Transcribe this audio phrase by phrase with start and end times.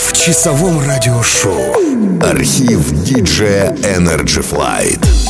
[0.00, 1.74] в часовом радиошоу.
[2.22, 5.29] Архив диджея Energy Flight.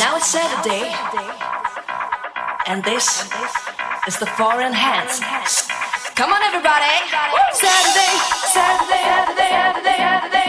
[0.00, 0.88] Now it's Saturday,
[2.66, 3.28] and this
[4.08, 5.20] is the foreign hands.
[6.14, 6.88] Come on, everybody!
[7.52, 8.12] Saturday,
[8.48, 10.39] Saturday, Saturday, Saturday, Saturday.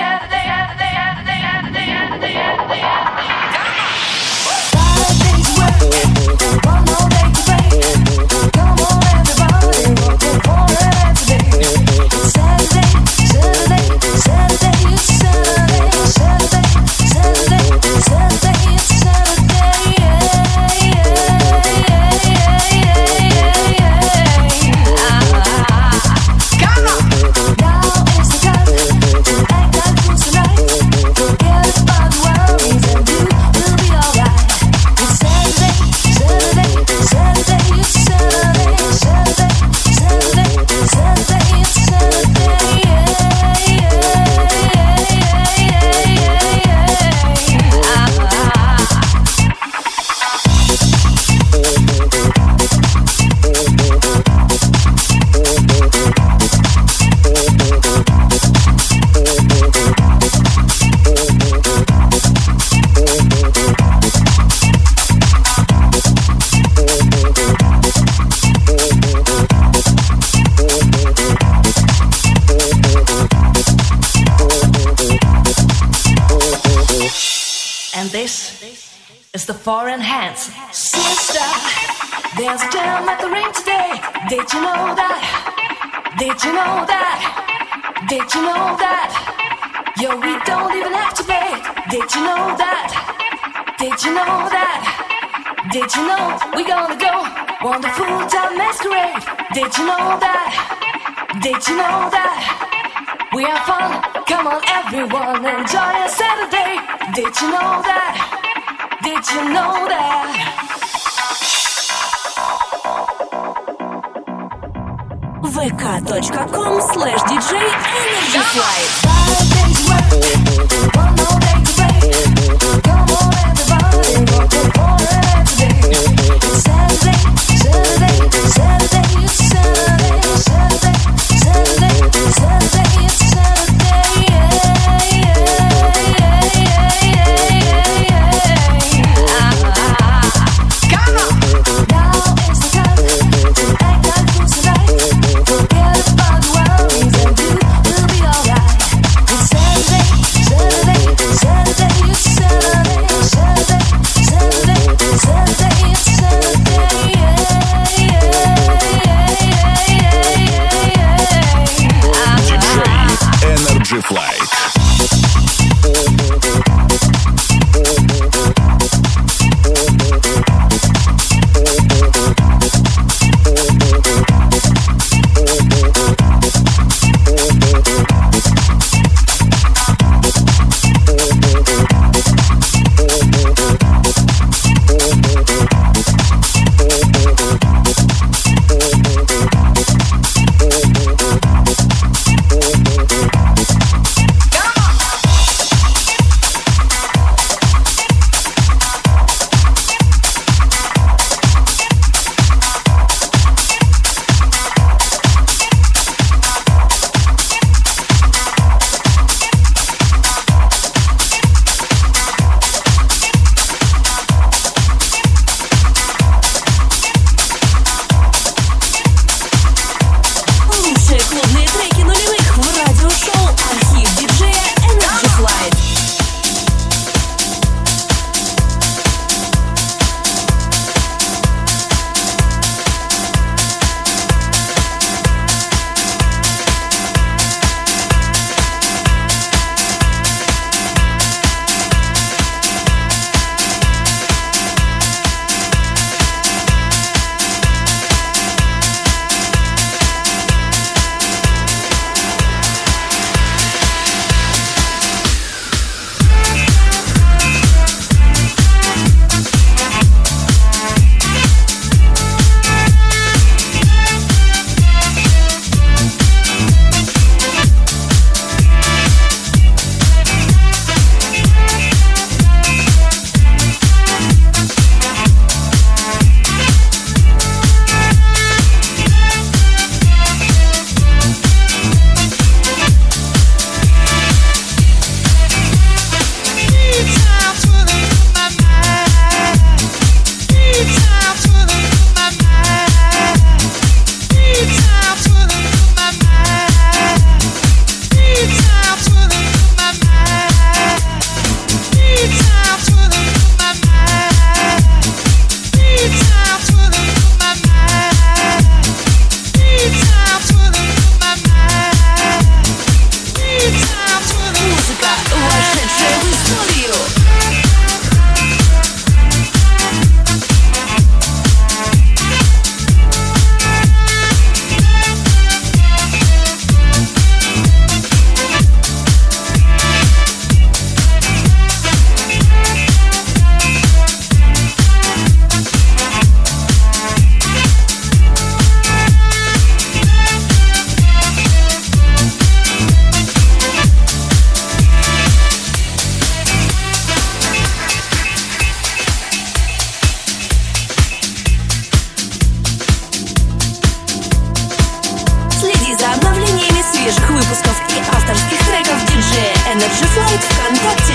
[359.71, 361.09] and if you like contact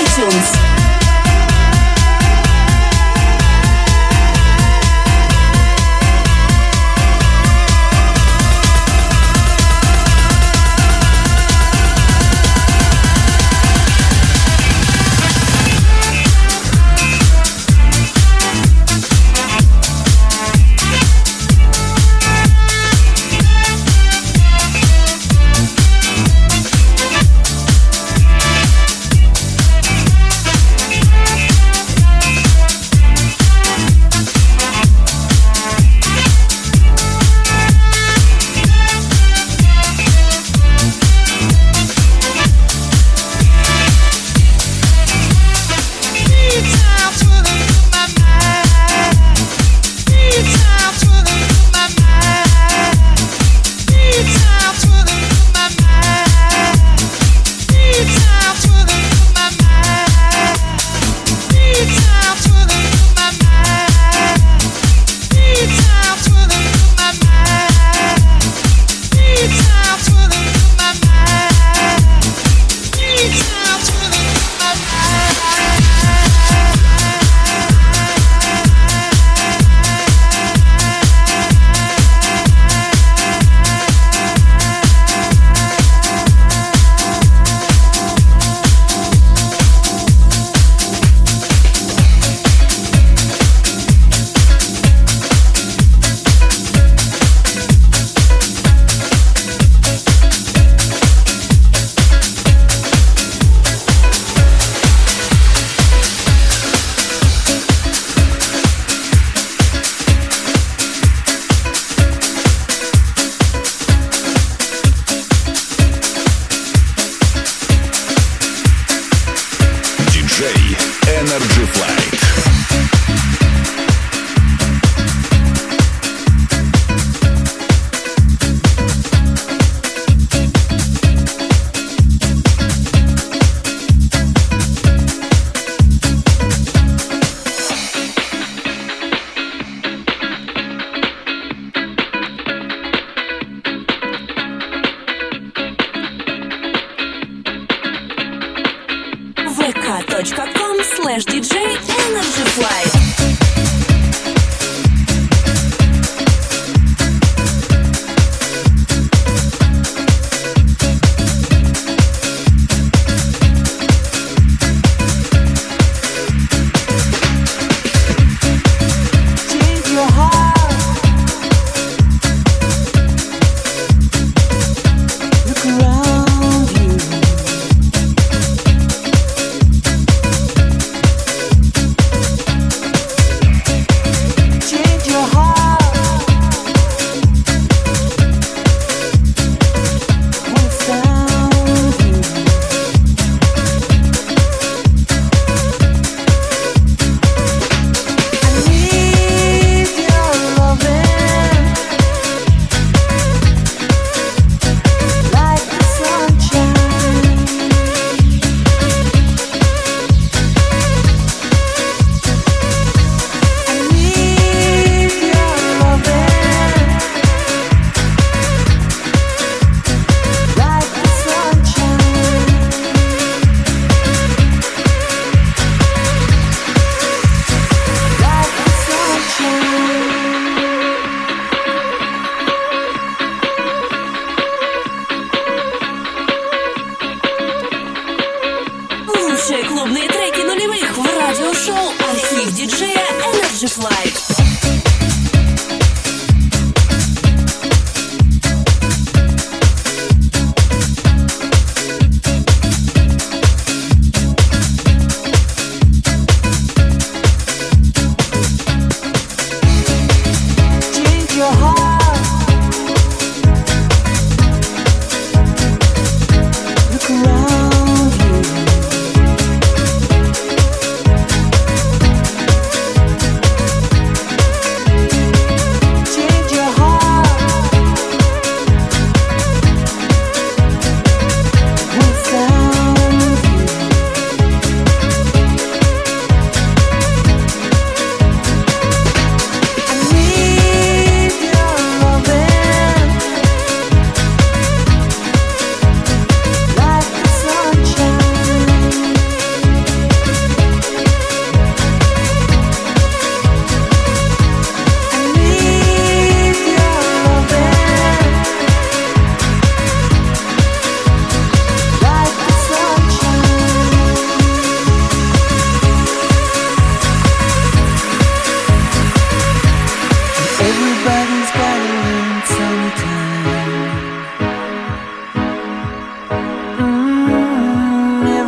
[0.00, 0.75] iTunes.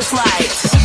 [0.00, 0.79] just lights.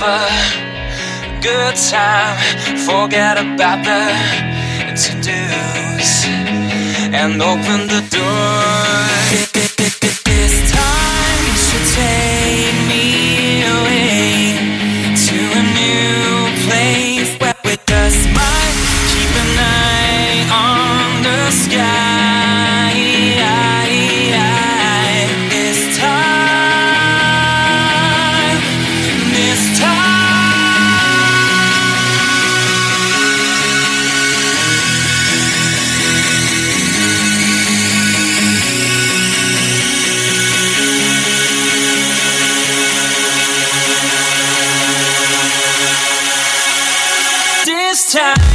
[0.00, 0.30] have
[1.36, 2.36] a good time.
[2.86, 4.00] Forget about the
[4.96, 6.24] to do's
[7.12, 8.09] and open the
[48.10, 48.49] time.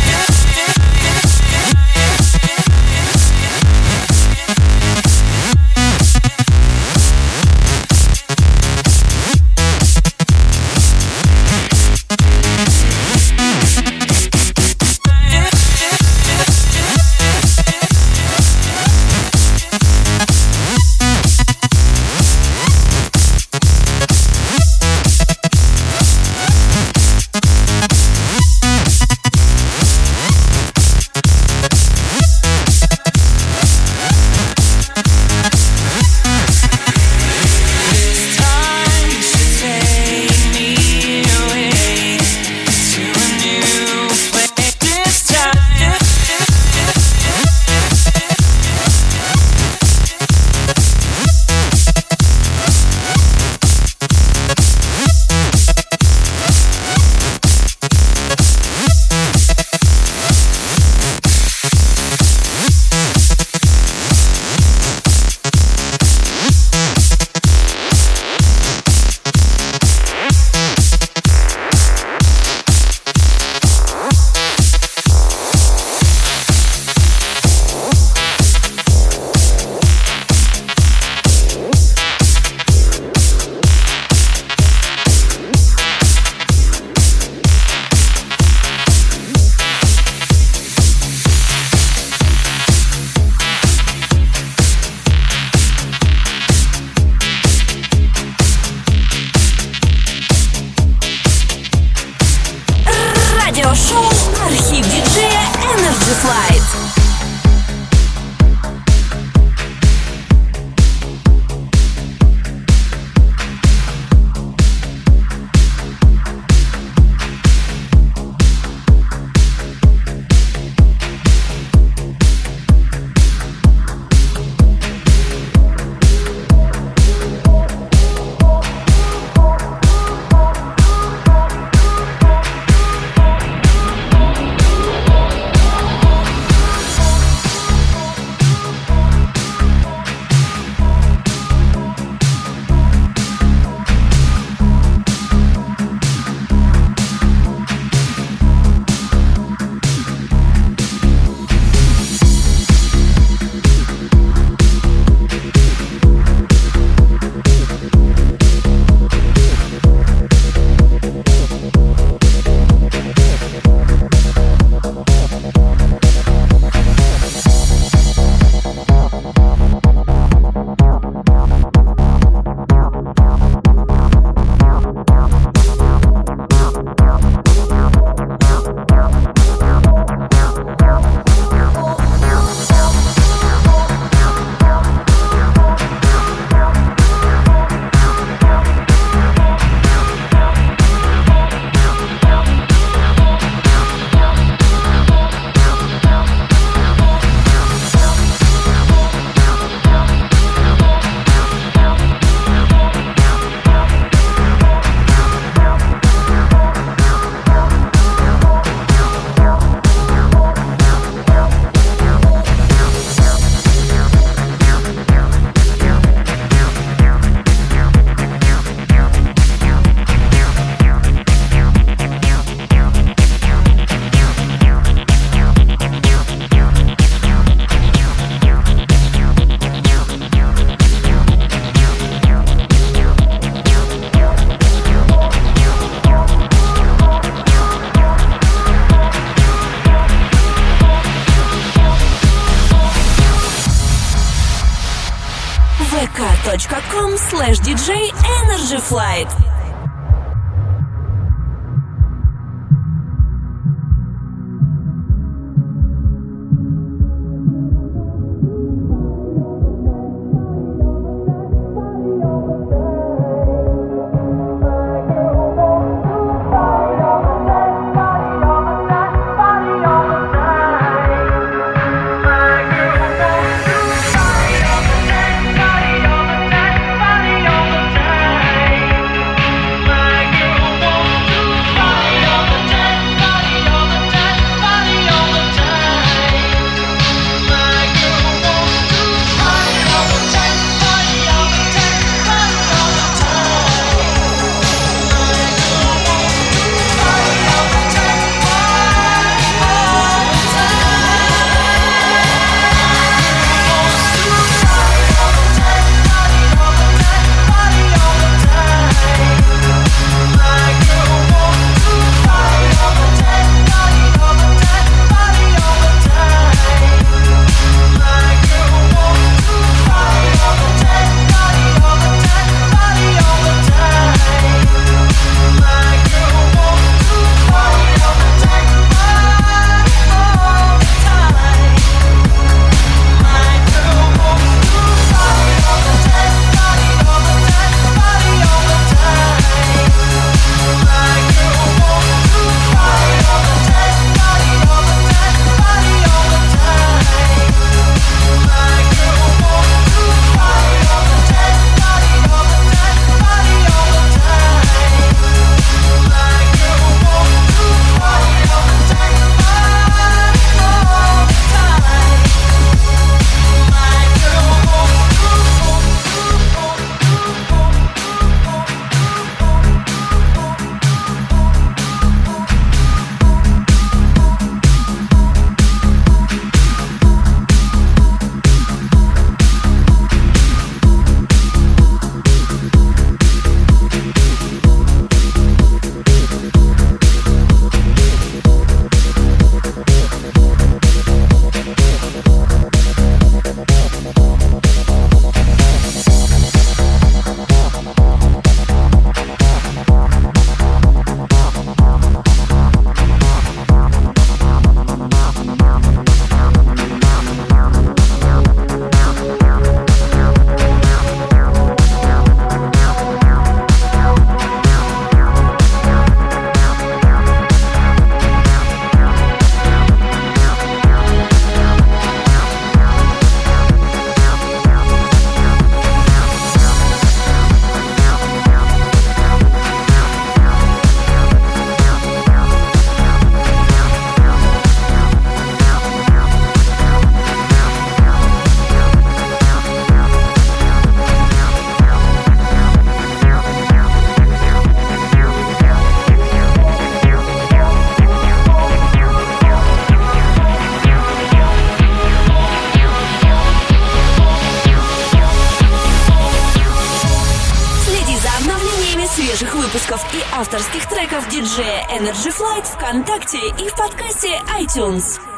[461.46, 465.35] Energy Flight ВКонтакте и в подкасте iTunes.